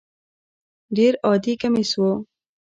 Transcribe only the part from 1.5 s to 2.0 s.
کمیس